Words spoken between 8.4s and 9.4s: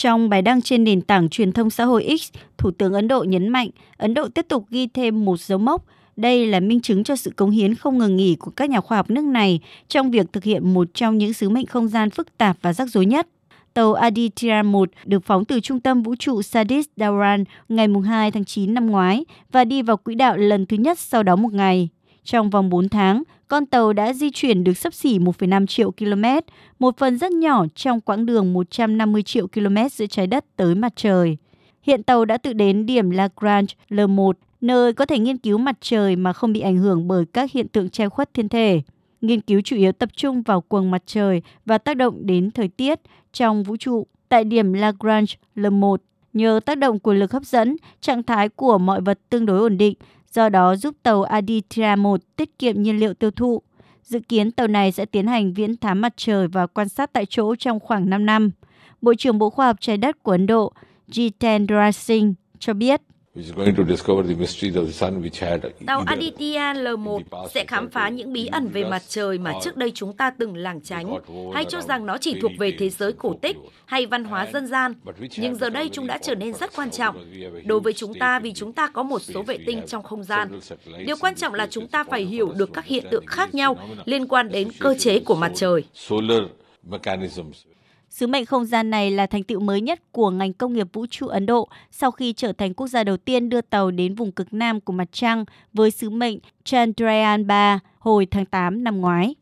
các nhà khoa học nước